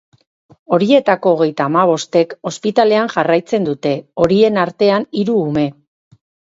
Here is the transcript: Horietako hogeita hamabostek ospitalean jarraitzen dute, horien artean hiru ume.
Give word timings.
Horietako 0.77 1.33
hogeita 1.35 1.67
hamabostek 1.69 2.33
ospitalean 2.53 3.13
jarraitzen 3.17 3.71
dute, 3.71 3.95
horien 4.25 4.63
artean 4.67 5.11
hiru 5.23 5.41
ume. 5.51 5.73